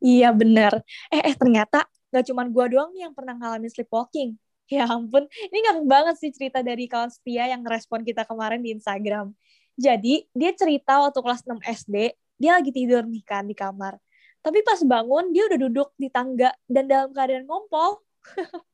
Iya 0.00 0.32
bener. 0.32 0.72
Eh 1.12 1.20
eh 1.20 1.34
ternyata 1.36 1.84
nggak 2.10 2.24
cuma 2.32 2.48
gue 2.48 2.66
doang 2.72 2.90
nih 2.94 3.10
yang 3.10 3.14
pernah 3.14 3.34
ngalamin 3.36 3.68
sleepwalking. 3.68 4.38
Ya 4.66 4.88
ampun 4.88 5.30
ini 5.30 5.56
nggak 5.62 5.86
banget 5.86 6.16
sih 6.18 6.30
cerita 6.34 6.58
dari 6.64 6.90
kawan 6.90 7.10
setia 7.12 7.46
yang 7.50 7.62
respon 7.66 8.02
kita 8.02 8.26
kemarin 8.26 8.62
di 8.62 8.74
Instagram. 8.74 9.30
Jadi 9.76 10.24
dia 10.32 10.50
cerita 10.56 11.04
waktu 11.04 11.20
kelas 11.20 11.44
6 11.44 11.60
SD 11.62 12.16
dia 12.40 12.50
lagi 12.56 12.72
tidur 12.72 13.04
nih 13.04 13.24
kan 13.26 13.44
di 13.44 13.52
kamar. 13.52 14.00
Tapi 14.40 14.62
pas 14.62 14.78
bangun 14.80 15.34
dia 15.34 15.50
udah 15.50 15.58
duduk 15.58 15.88
di 15.98 16.08
tangga 16.08 16.54
dan 16.70 16.86
dalam 16.86 17.10
keadaan 17.10 17.44
ngompol. 17.44 18.00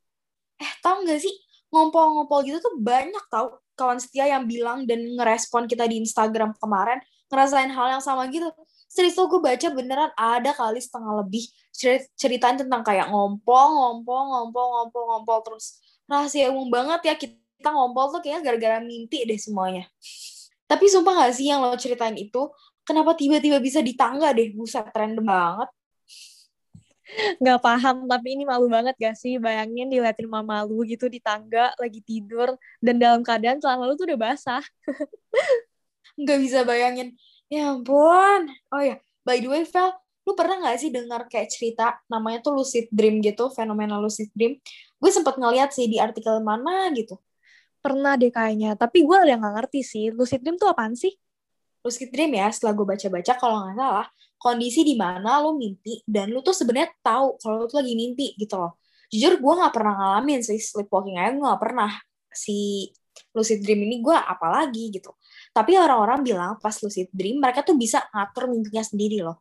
Eh 0.63 0.73
tau 0.79 1.03
gak 1.03 1.19
sih? 1.19 1.35
Ngompol-ngompol 1.75 2.47
gitu 2.47 2.63
tuh 2.63 2.79
banyak 2.79 3.25
tau 3.27 3.59
kawan 3.83 3.99
setia 3.99 4.31
yang 4.31 4.47
bilang 4.47 4.87
dan 4.87 5.03
ngerespon 5.19 5.67
kita 5.67 5.91
di 5.91 5.99
Instagram 5.99 6.55
kemarin 6.63 7.03
ngerasain 7.27 7.75
hal 7.75 7.99
yang 7.99 8.03
sama 8.05 8.31
gitu. 8.31 8.47
Serius 8.87 9.19
tuh 9.19 9.27
gue 9.27 9.43
baca 9.43 9.69
beneran 9.73 10.15
ada 10.15 10.55
kali 10.55 10.79
setengah 10.79 11.27
lebih 11.27 11.51
ceritain 12.15 12.61
tentang 12.61 12.85
kayak 12.87 13.11
ngompol, 13.11 13.67
ngompol, 13.75 14.21
ngompol, 14.31 14.67
ngompol, 14.71 15.03
ngompol 15.11 15.39
terus. 15.43 15.83
Rahasia 16.07 16.53
umum 16.55 16.69
banget 16.71 17.01
ya 17.11 17.15
kita 17.17 17.73
ngompol 17.73 18.13
tuh 18.15 18.21
kayaknya 18.23 18.53
gara-gara 18.53 18.79
mimpi 18.85 19.27
deh 19.27 19.41
semuanya. 19.41 19.89
Tapi 20.69 20.87
sumpah 20.93 21.27
gak 21.27 21.33
sih 21.35 21.49
yang 21.49 21.65
lo 21.65 21.73
ceritain 21.75 22.15
itu, 22.21 22.53
kenapa 22.85 23.17
tiba-tiba 23.17 23.59
bisa 23.65 23.81
di 23.81 23.97
tangga 23.97 24.31
deh? 24.37 24.53
Buset, 24.53 24.89
random 24.93 25.25
banget 25.25 25.69
nggak 27.43 27.61
paham 27.61 28.07
tapi 28.07 28.39
ini 28.39 28.45
malu 28.47 28.71
banget 28.71 28.95
gak 28.97 29.17
sih? 29.19 29.37
Bayangin 29.37 29.91
diliatin 29.91 30.29
mama 30.31 30.63
lu 30.63 30.87
gitu 30.87 31.11
di 31.11 31.19
tangga 31.19 31.75
lagi 31.77 32.01
tidur 32.03 32.55
dan 32.79 32.97
dalam 32.97 33.21
keadaan 33.27 33.59
celana 33.59 33.85
lu 33.85 33.95
tuh 33.99 34.07
udah 34.09 34.21
basah. 34.21 34.65
Nggak 36.21 36.39
bisa 36.45 36.59
bayangin. 36.63 37.17
Ya 37.53 37.73
ampun. 37.75 38.49
Oh 38.73 38.83
ya 38.83 39.01
by 39.27 39.39
the 39.39 39.49
way 39.51 39.65
Vel 39.67 39.93
lu 40.23 40.39
pernah 40.39 40.55
nggak 40.63 40.79
sih 40.79 40.95
dengar 40.95 41.27
kayak 41.27 41.51
cerita 41.51 41.99
namanya 42.07 42.47
tuh 42.47 42.55
lucid 42.55 42.87
dream 42.95 43.19
gitu 43.19 43.51
fenomena 43.51 43.99
lucid 43.99 44.31
dream? 44.33 44.57
Gue 45.03 45.11
sempet 45.11 45.35
ngeliat 45.35 45.75
sih 45.75 45.91
di 45.91 45.99
artikel 45.99 46.39
mana 46.39 46.95
gitu. 46.95 47.19
Pernah 47.83 48.15
deh 48.15 48.31
kayaknya 48.31 48.79
tapi 48.79 49.03
gue 49.03 49.19
udah 49.19 49.37
nggak 49.37 49.55
ngerti 49.59 49.81
sih. 49.83 50.05
Lucid 50.15 50.41
dream 50.41 50.55
tuh 50.57 50.71
apaan 50.71 50.95
sih? 50.95 51.11
Lucid 51.83 52.15
dream 52.15 52.31
ya 52.39 52.47
setelah 52.55 52.79
gue 52.79 52.87
baca-baca 52.87 53.33
kalau 53.35 53.57
nggak 53.67 53.75
salah 53.75 54.07
kondisi 54.43 54.83
di 54.83 54.99
mana 54.99 55.39
lo 55.39 55.55
mimpi 55.55 56.03
dan 56.03 56.35
lo 56.35 56.43
tuh 56.43 56.51
sebenarnya 56.51 56.91
tahu 56.99 57.39
kalau 57.39 57.63
lo 57.63 57.67
tuh 57.71 57.79
lagi 57.79 57.95
mimpi 57.95 58.35
gitu 58.35 58.59
loh. 58.59 58.83
Jujur 59.07 59.39
gue 59.39 59.53
nggak 59.63 59.71
pernah 59.71 59.95
ngalamin 59.95 60.43
sih 60.43 60.59
sleepwalking 60.59 61.15
aja 61.23 61.31
gue 61.31 61.47
nggak 61.47 61.63
pernah 61.63 61.91
si 62.35 62.91
lucid 63.31 63.63
dream 63.63 63.87
ini 63.87 64.03
gue 64.03 64.17
apalagi 64.19 64.91
gitu. 64.91 65.15
Tapi 65.55 65.79
orang-orang 65.79 66.27
bilang 66.27 66.59
pas 66.59 66.75
lucid 66.83 67.07
dream 67.15 67.39
mereka 67.39 67.63
tuh 67.63 67.79
bisa 67.79 68.03
ngatur 68.11 68.51
mimpinya 68.51 68.83
sendiri 68.83 69.23
loh. 69.23 69.39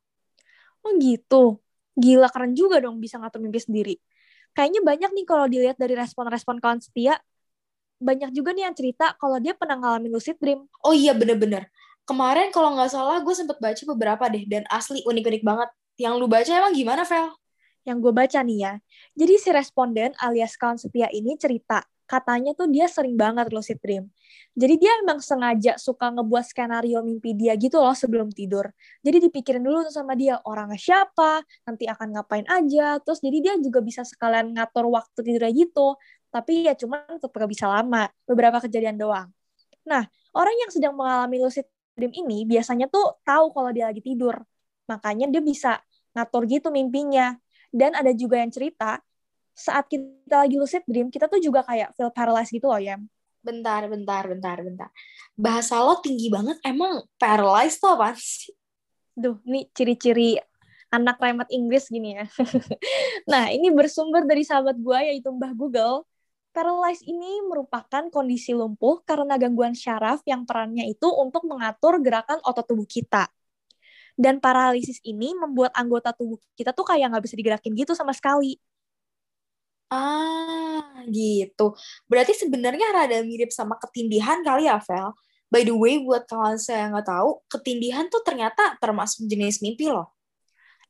Oh 0.85 0.93
gitu. 1.01 1.57
Gila 1.97 2.29
keren 2.29 2.53
juga 2.53 2.77
dong 2.77 3.01
bisa 3.01 3.17
ngatur 3.17 3.41
mimpi 3.41 3.57
sendiri. 3.57 3.95
Kayaknya 4.53 4.81
banyak 4.85 5.09
nih 5.17 5.25
kalau 5.25 5.45
dilihat 5.49 5.81
dari 5.81 5.95
respon-respon 5.97 6.59
kawan 6.59 6.83
setia, 6.83 7.17
banyak 7.97 8.35
juga 8.35 8.51
nih 8.53 8.69
yang 8.69 8.75
cerita 8.75 9.15
kalau 9.17 9.39
dia 9.39 9.55
pernah 9.57 9.79
ngalamin 9.79 10.11
lucid 10.13 10.37
dream. 10.37 10.67
Oh 10.85 10.93
iya 10.93 11.15
bener-bener 11.17 11.71
kemarin 12.05 12.49
kalau 12.49 12.75
nggak 12.75 12.91
salah 12.91 13.21
gue 13.21 13.35
sempet 13.35 13.57
baca 13.61 13.83
beberapa 13.95 14.23
deh 14.27 14.43
dan 14.49 14.63
asli 14.69 15.01
unik-unik 15.05 15.43
banget. 15.45 15.69
Yang 15.99 16.13
lu 16.17 16.27
baca 16.27 16.51
emang 16.51 16.73
gimana, 16.73 17.03
Vel? 17.05 17.29
Yang 17.85 17.97
gue 18.01 18.13
baca 18.13 18.39
nih 18.45 18.57
ya. 18.61 18.73
Jadi 19.17 19.33
si 19.41 19.49
responden 19.49 20.13
alias 20.21 20.53
kawan 20.57 20.77
setia 20.77 21.09
ini 21.09 21.33
cerita, 21.37 21.81
katanya 22.11 22.51
tuh 22.51 22.67
dia 22.67 22.91
sering 22.91 23.15
banget 23.15 23.49
lucid 23.55 23.79
dream. 23.79 24.11
Jadi 24.51 24.75
dia 24.83 24.91
emang 24.99 25.23
sengaja 25.23 25.79
suka 25.79 26.11
ngebuat 26.11 26.43
skenario 26.43 26.99
mimpi 27.01 27.31
dia 27.31 27.55
gitu 27.55 27.79
loh 27.79 27.95
sebelum 27.95 28.27
tidur. 28.35 28.67
Jadi 28.99 29.31
dipikirin 29.31 29.63
dulu 29.63 29.87
sama 29.87 30.13
dia 30.19 30.37
orangnya 30.43 30.75
siapa, 30.75 31.39
nanti 31.63 31.87
akan 31.87 32.19
ngapain 32.19 32.45
aja. 32.51 32.99
Terus 32.99 33.23
jadi 33.23 33.37
dia 33.39 33.53
juga 33.63 33.79
bisa 33.79 34.03
sekalian 34.03 34.51
ngatur 34.51 34.91
waktu 34.91 35.19
tidurnya 35.23 35.51
gitu. 35.55 35.95
Tapi 36.31 36.67
ya 36.67 36.75
cuman 36.75 37.19
tetap 37.19 37.31
gak 37.31 37.49
bisa 37.51 37.65
lama, 37.71 38.11
beberapa 38.27 38.59
kejadian 38.59 38.99
doang. 38.99 39.31
Nah, 39.87 40.05
orang 40.35 40.55
yang 40.59 40.71
sedang 40.71 40.93
mengalami 40.95 41.41
lucid 41.41 41.65
dream 41.95 42.13
ini 42.15 42.47
biasanya 42.47 42.87
tuh 42.87 43.21
tahu 43.23 43.51
kalau 43.55 43.69
dia 43.71 43.89
lagi 43.89 44.01
tidur. 44.03 44.35
Makanya 44.89 45.31
dia 45.31 45.41
bisa 45.43 45.79
ngatur 46.15 46.47
gitu 46.47 46.67
mimpinya. 46.71 47.35
Dan 47.71 47.95
ada 47.95 48.11
juga 48.11 48.35
yang 48.35 48.51
cerita, 48.51 48.99
saat 49.55 49.87
kita 49.87 50.43
lagi 50.43 50.59
lucid 50.59 50.83
dream, 50.83 51.07
kita 51.07 51.31
tuh 51.31 51.39
juga 51.39 51.63
kayak 51.63 51.95
feel 51.95 52.11
paralyzed 52.11 52.51
gitu 52.51 52.67
loh 52.67 52.81
ya. 52.81 52.99
Bentar, 53.41 53.87
bentar, 53.87 54.27
bentar, 54.27 54.57
bentar. 54.59 54.89
Bahasa 55.33 55.79
lo 55.81 55.97
tinggi 56.03 56.27
banget, 56.27 56.59
emang 56.67 57.07
paralyzed 57.15 57.79
tuh 57.79 57.95
apa 57.95 58.13
sih? 58.13 58.51
Duh, 59.15 59.39
ini 59.47 59.65
ciri-ciri 59.71 60.37
anak 60.91 61.17
remet 61.23 61.47
Inggris 61.49 61.87
gini 61.87 62.19
ya. 62.19 62.27
nah, 63.31 63.47
ini 63.47 63.71
bersumber 63.71 64.27
dari 64.27 64.43
sahabat 64.43 64.75
gue 64.75 64.99
yaitu 65.07 65.31
Mbah 65.31 65.55
Google 65.55 66.03
Paralyzed 66.51 67.07
ini 67.07 67.39
merupakan 67.47 68.11
kondisi 68.11 68.51
lumpuh 68.51 68.99
karena 69.07 69.39
gangguan 69.39 69.71
syaraf 69.71 70.19
yang 70.27 70.43
perannya 70.43 70.83
itu 70.91 71.07
untuk 71.07 71.47
mengatur 71.47 71.95
gerakan 72.03 72.43
otot 72.43 72.67
tubuh 72.67 72.83
kita. 72.83 73.31
Dan 74.19 74.43
paralisis 74.43 74.99
ini 75.07 75.31
membuat 75.31 75.71
anggota 75.71 76.11
tubuh 76.11 76.37
kita 76.59 76.75
tuh 76.75 76.83
kayak 76.83 77.15
nggak 77.15 77.23
bisa 77.23 77.35
digerakin 77.39 77.71
gitu 77.73 77.95
sama 77.95 78.11
sekali. 78.11 78.59
Ah, 79.91 81.03
gitu. 81.11 81.75
Berarti 82.07 82.31
sebenarnya 82.35 82.87
rada 82.95 83.19
mirip 83.27 83.51
sama 83.51 83.75
ketindihan 83.79 84.39
kali 84.43 84.67
ya, 84.67 84.79
Vel? 84.79 85.11
By 85.51 85.67
the 85.67 85.75
way, 85.75 85.99
buat 85.99 86.23
kawan 86.31 86.55
saya 86.55 86.87
yang 86.87 86.95
nggak 86.95 87.07
tahu, 87.11 87.29
ketindihan 87.51 88.07
tuh 88.07 88.23
ternyata 88.23 88.79
termasuk 88.79 89.27
jenis 89.27 89.59
mimpi 89.59 89.91
loh. 89.91 90.15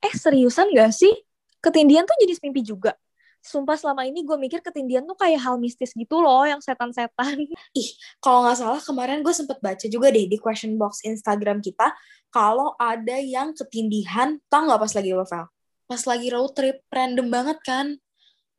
Eh, 0.01 0.13
seriusan 0.13 0.73
gak 0.73 0.93
sih? 0.93 1.13
Ketindihan 1.61 2.05
tuh 2.05 2.17
jenis 2.21 2.41
mimpi 2.41 2.61
juga? 2.65 2.97
Sumpah 3.41 3.73
selama 3.73 4.05
ini 4.05 4.21
gue 4.21 4.37
mikir 4.37 4.61
ketindihan 4.61 5.01
tuh 5.01 5.17
kayak 5.17 5.41
hal 5.41 5.57
mistis 5.57 5.97
gitu 5.97 6.21
loh, 6.21 6.45
yang 6.45 6.61
setan-setan. 6.61 7.41
Ih, 7.81 7.89
kalau 8.21 8.45
nggak 8.45 8.57
salah 8.61 8.81
kemarin 8.81 9.25
gue 9.25 9.33
sempet 9.33 9.57
baca 9.57 9.85
juga 9.89 10.13
deh 10.13 10.29
di 10.29 10.37
question 10.37 10.77
box 10.77 11.01
Instagram 11.01 11.57
kita, 11.57 11.89
kalau 12.29 12.77
ada 12.77 13.17
yang 13.17 13.51
ketindihan, 13.57 14.37
tau 14.45 14.69
nggak 14.69 14.79
pas 14.79 14.93
lagi 14.93 15.11
Vel? 15.11 15.45
Pas 15.89 16.01
lagi 16.07 16.27
road 16.31 16.53
trip, 16.53 16.77
random 16.87 17.27
banget 17.27 17.57
kan? 17.65 17.97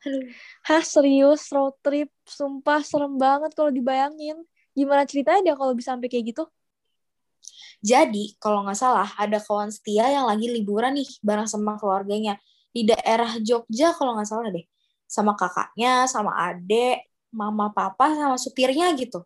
Aduh. 0.03 0.27
Hah 0.67 0.83
serius 0.83 1.47
road 1.55 1.79
trip? 1.81 2.11
Sumpah 2.27 2.83
serem 2.83 3.15
banget 3.17 3.55
kalau 3.55 3.71
dibayangin. 3.71 4.43
Gimana 4.75 5.07
ceritanya 5.07 5.41
dia 5.41 5.55
kalau 5.55 5.73
bisa 5.79 5.95
sampai 5.95 6.11
kayak 6.11 6.35
gitu? 6.35 6.45
Jadi, 7.83 8.39
kalau 8.39 8.63
nggak 8.67 8.79
salah, 8.79 9.11
ada 9.19 9.43
kawan 9.43 9.71
setia 9.71 10.07
yang 10.07 10.27
lagi 10.27 10.47
liburan 10.47 10.95
nih 10.95 11.09
bareng 11.23 11.51
sama 11.51 11.79
keluarganya. 11.79 12.39
Di 12.73 12.87
daerah 12.89 13.37
Jogja 13.43 13.93
kalau 13.97 14.15
nggak 14.19 14.29
salah 14.29 14.49
deh. 14.55 14.65
Sama 15.13 15.37
kakaknya, 15.37 16.09
sama 16.09 16.33
adek, 16.49 17.05
mama 17.37 17.69
papa, 17.77 18.17
sama 18.17 18.41
supirnya 18.41 18.89
gitu. 18.97 19.21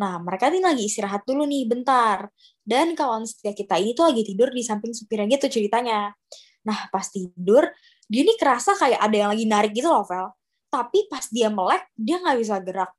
Nah, 0.00 0.16
mereka 0.22 0.48
ini 0.48 0.64
lagi 0.64 0.88
istirahat 0.88 1.28
dulu 1.28 1.44
nih, 1.44 1.68
bentar. 1.68 2.32
Dan 2.64 2.96
kawan 2.96 3.28
setia 3.28 3.52
kita 3.52 3.76
ini 3.76 3.92
tuh 3.92 4.08
lagi 4.08 4.24
tidur 4.24 4.48
di 4.48 4.64
samping 4.64 4.96
supirnya 4.96 5.28
gitu 5.36 5.60
ceritanya. 5.60 6.16
Nah, 6.64 6.88
pas 6.88 7.04
tidur, 7.12 7.68
dia 8.08 8.22
nih 8.24 8.38
kerasa 8.40 8.72
kayak 8.78 9.00
ada 9.04 9.16
yang 9.16 9.30
lagi 9.34 9.44
narik 9.44 9.72
gitu 9.76 9.92
loh, 9.92 10.06
Vel. 10.08 10.32
Tapi 10.72 11.08
pas 11.12 11.24
dia 11.28 11.52
melek, 11.52 11.84
dia 11.98 12.16
nggak 12.22 12.38
bisa 12.40 12.56
gerak. 12.64 12.90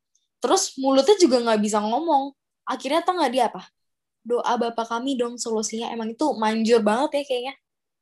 Terus 0.43 0.75
mulutnya 0.77 1.15
juga 1.17 1.37
nggak 1.39 1.59
bisa 1.61 1.79
ngomong. 1.81 2.35
Akhirnya 2.67 3.01
tau 3.01 3.17
nggak 3.17 3.31
dia 3.31 3.43
apa? 3.49 3.63
Doa 4.21 4.53
Bapak 4.59 4.85
kami 4.89 5.15
dong 5.15 5.39
solusinya. 5.39 5.89
Emang 5.89 6.11
itu 6.11 6.25
manjur 6.35 6.83
banget 6.83 7.21
ya 7.21 7.23
kayaknya. 7.25 7.53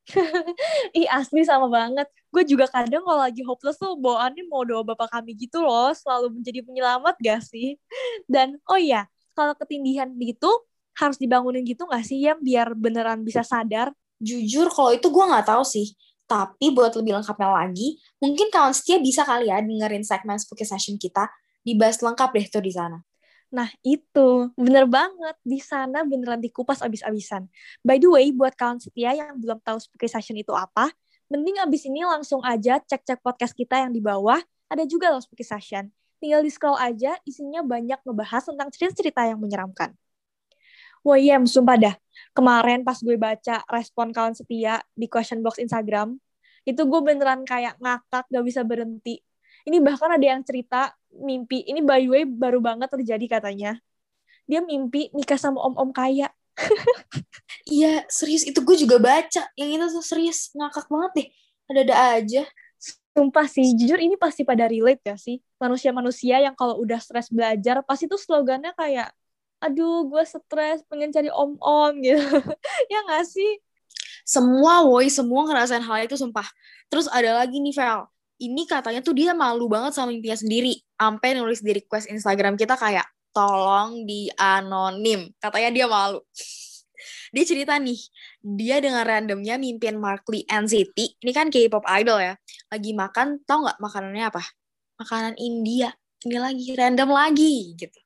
Ih 0.97 1.07
asli 1.11 1.43
sama 1.43 1.67
banget. 1.67 2.07
Gue 2.31 2.43
juga 2.47 2.67
kadang 2.71 3.03
kalau 3.03 3.19
lagi 3.19 3.43
hopeless 3.43 3.75
tuh 3.79 3.99
bawaannya 3.99 4.43
mau 4.47 4.63
doa 4.63 4.83
Bapak 4.83 5.11
kami 5.11 5.35
gitu 5.35 5.59
loh. 5.59 5.91
Selalu 5.91 6.39
menjadi 6.39 6.59
penyelamat 6.63 7.15
gak 7.19 7.41
sih? 7.43 7.75
Dan 8.31 8.59
oh 8.67 8.79
iya, 8.79 9.07
kalau 9.35 9.53
ketindihan 9.55 10.07
gitu 10.15 10.49
harus 10.97 11.17
dibangunin 11.21 11.61
gitu 11.67 11.85
gak 11.85 12.03
sih 12.07 12.23
ya 12.23 12.33
biar 12.39 12.73
beneran 12.73 13.21
bisa 13.21 13.43
sadar? 13.43 13.91
Jujur 14.17 14.71
kalau 14.73 14.95
itu 14.95 15.07
gue 15.13 15.25
nggak 15.29 15.45
tahu 15.45 15.61
sih. 15.61 15.93
Tapi 16.27 16.75
buat 16.75 16.91
lebih 16.91 17.15
lengkapnya 17.15 17.47
lagi, 17.55 18.03
mungkin 18.19 18.51
kawan 18.51 18.75
setia 18.75 18.99
bisa 18.99 19.23
kali 19.23 19.47
ya 19.47 19.63
dengerin 19.63 20.03
segmen 20.03 20.35
Spooky 20.35 20.67
Session 20.67 20.99
kita. 20.99 21.23
Dibahas 21.63 22.03
lengkap 22.03 22.35
deh 22.35 22.45
tuh 22.51 22.59
di 22.59 22.71
sana. 22.75 22.99
Nah 23.47 23.71
itu, 23.83 24.51
bener 24.59 24.83
banget. 24.87 25.35
Di 25.43 25.59
sana 25.63 26.03
beneran 26.03 26.43
dikupas 26.43 26.83
abis-abisan. 26.83 27.47
By 27.79 27.97
the 27.99 28.11
way, 28.11 28.31
buat 28.35 28.53
kawan 28.59 28.83
setia 28.83 29.15
yang 29.15 29.39
belum 29.39 29.63
tahu 29.63 29.79
Spooky 29.79 30.11
Session 30.11 30.35
itu 30.35 30.51
apa, 30.51 30.91
mending 31.31 31.59
abis 31.63 31.87
ini 31.87 32.03
langsung 32.03 32.43
aja 32.43 32.79
cek-cek 32.83 33.23
podcast 33.23 33.55
kita 33.55 33.79
yang 33.79 33.95
di 33.95 34.03
bawah. 34.03 34.39
Ada 34.67 34.83
juga 34.83 35.11
loh 35.15 35.23
Spooky 35.23 35.47
Session. 35.47 35.87
Tinggal 36.17 36.41
di 36.43 36.51
scroll 36.51 36.75
aja, 36.75 37.15
isinya 37.23 37.61
banyak 37.63 38.01
ngebahas 38.03 38.43
tentang 38.49 38.67
cerita-cerita 38.73 39.21
yang 39.29 39.39
menyeramkan. 39.39 39.93
Wah 41.05 41.15
iya, 41.15 41.37
sumpah 41.39 41.77
dah. 41.77 41.95
Kemarin 42.33 42.81
pas 42.81 42.99
gue 42.99 43.15
baca 43.15 43.63
respon 43.69 44.11
kawan 44.11 44.33
setia 44.33 44.81
di 44.97 45.07
question 45.07 45.39
box 45.45 45.61
Instagram, 45.61 46.17
itu 46.67 46.81
gue 46.83 47.01
beneran 47.05 47.47
kayak 47.47 47.79
ngakak, 47.79 48.27
gak 48.27 48.43
bisa 48.43 48.65
berhenti. 48.67 49.23
Ini 49.67 49.83
bahkan 49.83 50.07
ada 50.15 50.23
yang 50.23 50.41
cerita 50.47 50.95
mimpi, 51.11 51.67
ini 51.67 51.83
by 51.83 52.07
the 52.07 52.09
way 52.09 52.23
baru 52.23 52.63
banget 52.63 52.87
terjadi 52.87 53.39
katanya. 53.39 53.75
Dia 54.47 54.63
mimpi 54.63 55.11
nikah 55.11 55.35
sama 55.35 55.59
om-om 55.59 55.91
kaya. 55.91 56.31
iya, 57.67 58.07
serius. 58.07 58.47
Itu 58.47 58.63
gue 58.63 58.79
juga 58.79 58.95
baca. 58.95 59.43
Yang 59.59 59.69
itu 59.75 59.85
tuh 59.99 60.05
serius. 60.07 60.39
Ngakak 60.55 60.87
banget 60.87 61.11
deh. 61.19 61.27
Ada-ada 61.67 61.95
aja. 62.15 62.43
Sumpah 63.11 63.49
sih, 63.49 63.75
jujur 63.75 63.99
ini 63.99 64.15
pasti 64.15 64.47
pada 64.47 64.71
relate 64.71 65.03
ya 65.03 65.19
sih. 65.19 65.43
Manusia-manusia 65.59 66.39
yang 66.39 66.55
kalau 66.55 66.79
udah 66.79 67.01
stres 67.03 67.27
belajar, 67.27 67.83
pasti 67.83 68.07
tuh 68.07 68.15
slogannya 68.15 68.71
kayak 68.71 69.11
aduh 69.57 70.05
gue 70.05 70.21
stres 70.21 70.85
pengen 70.85 71.09
cari 71.09 71.33
om-om 71.33 71.93
gitu 72.05 72.21
ya 72.91 72.99
gak 73.09 73.25
sih 73.25 73.57
semua 74.21 74.85
woi 74.85 75.09
semua 75.09 75.49
ngerasain 75.49 75.81
hal 75.81 76.05
itu 76.05 76.13
sumpah 76.13 76.45
terus 76.91 77.09
ada 77.09 77.41
lagi 77.41 77.57
nih 77.57 77.73
Vel 77.73 78.05
ini 78.37 78.69
katanya 78.69 79.01
tuh 79.01 79.17
dia 79.17 79.33
malu 79.33 79.65
banget 79.69 79.97
sama 79.97 80.13
mimpinya 80.13 80.37
sendiri. 80.37 80.77
Sampai 80.97 81.37
nulis 81.37 81.61
di 81.61 81.71
request 81.73 82.09
Instagram 82.09 82.57
kita 82.57 82.77
kayak 82.77 83.05
tolong 83.33 84.05
di 84.05 84.29
anonim 84.37 85.29
katanya 85.37 85.69
dia 85.73 85.85
malu. 85.85 86.21
Dia 87.29 87.43
cerita 87.43 87.75
nih 87.77 87.99
dia 88.41 88.79
dengan 88.79 89.03
randomnya 89.03 89.59
mimpin 89.59 89.99
Lee 90.01 90.47
NCT 90.47 91.21
ini 91.21 91.31
kan 91.35 91.51
K-pop 91.51 91.83
idol 91.85 92.17
ya. 92.23 92.33
Lagi 92.71 92.91
makan 92.95 93.43
tau 93.43 93.67
nggak 93.67 93.77
makanannya 93.77 94.25
apa? 94.29 94.43
Makanan 94.97 95.35
India. 95.37 95.93
Ini 96.25 96.37
lagi 96.41 96.73
random 96.73 97.09
lagi 97.13 97.77
gitu. 97.77 97.99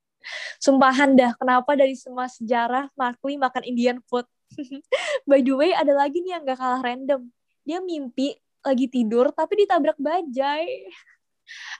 Sumpahan 0.61 1.17
dah, 1.17 1.33
kenapa 1.37 1.73
dari 1.73 1.97
semua 1.97 2.29
sejarah 2.29 2.91
Mark 2.93 3.17
Lee 3.25 3.39
makan 3.39 3.63
Indian 3.65 3.97
food? 4.05 4.27
By 5.29 5.41
the 5.41 5.53
way, 5.55 5.71
ada 5.73 5.95
lagi 5.95 6.21
nih 6.21 6.37
yang 6.37 6.43
gak 6.45 6.59
kalah 6.59 6.81
random. 6.83 7.31
Dia 7.65 7.79
mimpi 7.81 8.35
lagi 8.61 8.85
tidur 8.87 9.33
tapi 9.33 9.65
ditabrak 9.65 9.97
bajai. 9.97 10.89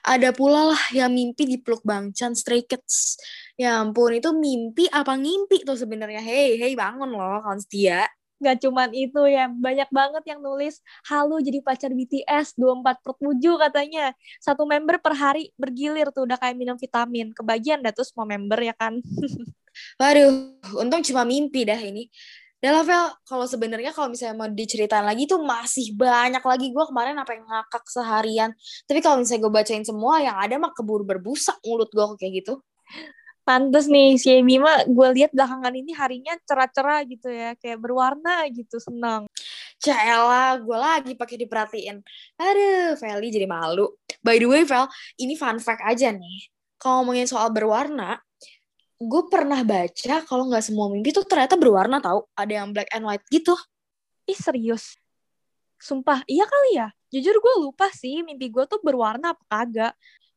Ada 0.02 0.34
pula 0.34 0.74
lah 0.74 0.82
yang 0.92 1.14
mimpi 1.14 1.46
dipeluk 1.46 1.80
Bang 1.86 2.10
Chan 2.12 2.34
Stray 2.34 2.66
Kids. 2.66 3.16
Ya 3.54 3.80
ampun, 3.80 4.12
itu 4.12 4.34
mimpi 4.34 4.90
apa 4.90 5.14
ngimpi 5.16 5.62
tuh 5.62 5.78
sebenarnya? 5.78 6.20
Hei, 6.20 6.58
hei 6.58 6.74
bangun 6.74 7.08
loh, 7.08 7.40
kawan 7.40 7.62
setia. 7.62 8.04
Gak 8.42 8.58
cuman 8.58 8.90
itu 8.90 9.22
ya, 9.30 9.46
banyak 9.46 9.86
banget 9.94 10.34
yang 10.34 10.42
nulis, 10.42 10.82
halo 11.06 11.38
jadi 11.38 11.62
pacar 11.62 11.94
BTS 11.94 12.58
24 12.58 12.98
per 12.98 13.14
7 13.14 13.38
katanya. 13.38 14.06
Satu 14.42 14.66
member 14.66 14.98
per 14.98 15.14
hari 15.14 15.54
bergilir 15.54 16.10
tuh, 16.10 16.26
udah 16.26 16.34
kayak 16.42 16.58
minum 16.58 16.74
vitamin. 16.74 17.30
Kebagian 17.30 17.86
dah 17.86 17.94
tuh 17.94 18.02
semua 18.02 18.26
member 18.26 18.58
ya 18.58 18.74
kan. 18.74 18.98
Waduh, 20.02 20.58
untung 20.74 21.06
cuma 21.06 21.22
mimpi 21.22 21.62
dah 21.62 21.78
ini. 21.78 22.10
Dan 22.62 22.78
level 22.78 23.10
kalau 23.26 23.42
sebenarnya 23.50 23.90
kalau 23.90 24.14
misalnya 24.14 24.38
mau 24.38 24.46
diceritain 24.46 25.02
lagi 25.02 25.26
tuh 25.26 25.42
masih 25.42 25.98
banyak 25.98 26.38
lagi 26.38 26.70
gue 26.70 26.84
kemarin 26.86 27.18
apa 27.18 27.34
yang 27.34 27.42
ngakak 27.42 27.84
seharian. 27.90 28.54
Tapi 28.86 29.02
kalau 29.02 29.18
misalnya 29.18 29.50
gue 29.50 29.52
bacain 29.52 29.82
semua 29.82 30.22
yang 30.22 30.38
ada 30.38 30.54
mah 30.62 30.70
keburu 30.70 31.02
berbusa 31.02 31.58
mulut 31.66 31.90
gue 31.90 32.06
kayak 32.22 32.46
gitu. 32.46 32.62
Pantes 33.42 33.90
nih 33.90 34.14
si 34.14 34.30
Amy 34.30 34.62
mah 34.62 34.86
gue 34.86 35.08
lihat 35.18 35.34
belakangan 35.34 35.74
ini 35.74 35.90
harinya 35.98 36.38
cerah-cerah 36.46 37.02
gitu 37.10 37.26
ya, 37.26 37.58
kayak 37.58 37.82
berwarna 37.82 38.46
gitu, 38.54 38.78
senang. 38.78 39.26
Cela, 39.82 40.62
gue 40.62 40.78
lagi 40.78 41.12
pakai 41.18 41.42
diperhatiin. 41.42 41.98
Aduh, 42.38 42.94
Feli 42.94 43.34
jadi 43.34 43.50
malu. 43.50 43.90
By 44.22 44.38
the 44.38 44.46
way, 44.46 44.62
Vel, 44.62 44.86
ini 45.18 45.34
fun 45.34 45.58
fact 45.58 45.82
aja 45.82 46.14
nih. 46.14 46.46
Kalau 46.78 47.02
ngomongin 47.02 47.26
soal 47.26 47.50
berwarna, 47.50 48.22
gue 49.08 49.22
pernah 49.30 49.60
baca 49.66 50.14
kalau 50.26 50.46
nggak 50.50 50.64
semua 50.64 50.86
mimpi 50.90 51.10
tuh 51.10 51.26
ternyata 51.26 51.58
berwarna 51.58 51.98
tau. 51.98 52.28
Ada 52.38 52.62
yang 52.62 52.70
black 52.70 52.90
and 52.94 53.04
white 53.06 53.24
gitu. 53.28 53.54
Ih 54.26 54.38
serius? 54.38 54.94
Sumpah, 55.82 56.22
iya 56.30 56.46
kali 56.46 56.78
ya? 56.78 56.88
Jujur 57.10 57.36
gue 57.42 57.54
lupa 57.58 57.90
sih 57.90 58.22
mimpi 58.22 58.48
gue 58.48 58.64
tuh 58.70 58.78
berwarna 58.80 59.34
apa 59.34 59.44
kagak. 59.50 59.92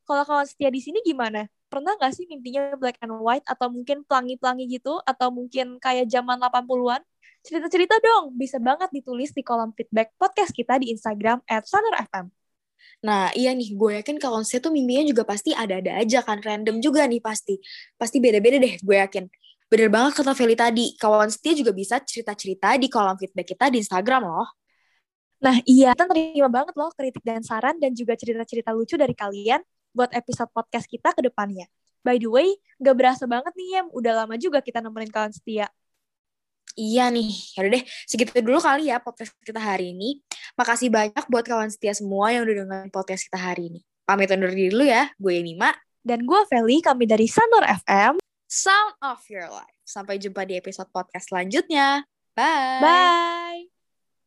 Kalau 0.06 0.24
kawan 0.26 0.46
setia 0.46 0.70
di 0.70 0.82
sini 0.82 1.02
gimana? 1.06 1.46
pernah 1.76 1.92
gak 2.00 2.16
sih 2.16 2.24
mimpinya 2.30 2.72
black 2.80 2.96
and 3.04 3.12
white 3.20 3.44
atau 3.44 3.68
mungkin 3.68 4.08
pelangi-pelangi 4.08 4.80
gitu 4.80 5.02
atau 5.04 5.28
mungkin 5.28 5.76
kayak 5.84 6.08
zaman 6.08 6.40
80-an? 6.40 7.04
Cerita-cerita 7.44 8.00
dong, 8.00 8.34
bisa 8.34 8.58
banget 8.58 8.90
ditulis 8.96 9.36
di 9.36 9.44
kolom 9.44 9.76
feedback 9.76 10.16
podcast 10.16 10.56
kita 10.56 10.80
di 10.80 10.96
Instagram 10.96 11.44
at 11.46 11.68
FM. 11.68 12.32
Nah 13.06 13.30
iya 13.38 13.54
nih, 13.54 13.78
gue 13.78 13.92
yakin 14.02 14.18
kawan 14.18 14.44
saya 14.48 14.60
tuh 14.64 14.74
mimpinya 14.74 15.06
juga 15.06 15.24
pasti 15.28 15.54
ada-ada 15.54 16.02
aja 16.02 16.26
kan, 16.26 16.42
random 16.42 16.82
juga 16.82 17.06
nih 17.06 17.22
pasti. 17.22 17.60
Pasti 18.00 18.18
beda-beda 18.24 18.58
deh, 18.58 18.76
gue 18.82 18.96
yakin. 18.98 19.26
Bener 19.66 19.90
banget 19.90 20.22
kata 20.22 20.34
Feli 20.38 20.54
tadi, 20.54 20.94
kawan 20.98 21.30
setia 21.34 21.54
juga 21.58 21.74
bisa 21.74 21.98
cerita-cerita 22.02 22.78
di 22.78 22.88
kolom 22.90 23.18
feedback 23.18 23.48
kita 23.58 23.66
di 23.74 23.82
Instagram 23.82 24.30
loh. 24.30 24.50
Nah 25.42 25.60
iya, 25.68 25.94
kita 25.94 26.10
terima 26.10 26.50
banget 26.50 26.74
loh 26.78 26.90
kritik 26.96 27.22
dan 27.26 27.42
saran 27.46 27.78
dan 27.78 27.92
juga 27.94 28.18
cerita-cerita 28.18 28.72
lucu 28.74 28.96
dari 28.96 29.14
kalian 29.14 29.62
buat 29.94 30.12
episode 30.16 30.50
podcast 30.54 30.86
kita 30.90 31.12
ke 31.14 31.22
depannya. 31.24 31.68
By 32.06 32.22
the 32.22 32.30
way, 32.30 32.54
gak 32.78 32.94
berasa 32.94 33.26
banget 33.26 33.54
nih, 33.58 33.68
Yem. 33.82 33.86
Udah 33.90 34.14
lama 34.14 34.38
juga 34.38 34.62
kita 34.62 34.78
nemenin 34.78 35.10
kawan 35.10 35.34
setia. 35.34 35.66
Iya 36.76 37.08
nih, 37.14 37.32
yaudah 37.56 37.72
deh, 37.80 37.84
segitu 38.10 38.36
dulu 38.42 38.60
kali 38.60 38.90
ya 38.92 39.00
podcast 39.00 39.32
kita 39.46 39.62
hari 39.62 39.96
ini. 39.96 40.20
Makasih 40.60 40.92
banyak 40.92 41.26
buat 41.32 41.46
kawan 41.48 41.72
setia 41.72 41.96
semua 41.96 42.34
yang 42.34 42.44
udah 42.44 42.66
dengerin 42.66 42.92
podcast 42.92 43.30
kita 43.32 43.40
hari 43.40 43.72
ini. 43.72 43.80
Pamit 44.04 44.34
undur 44.34 44.52
diri 44.52 44.74
dulu 44.74 44.86
ya, 44.86 45.08
gue 45.16 45.40
Nima. 45.40 45.72
Dan 46.06 46.28
gue 46.28 46.42
Feli, 46.46 46.84
kami 46.84 47.10
dari 47.10 47.26
Sanur 47.26 47.66
FM. 47.66 48.22
Sound 48.46 48.94
of 49.02 49.26
Your 49.32 49.50
Life. 49.50 49.82
Sampai 49.88 50.22
jumpa 50.22 50.46
di 50.46 50.60
episode 50.60 50.92
podcast 50.94 51.34
selanjutnya. 51.34 52.06
Bye. 52.38 52.82
Bye. 52.84 53.75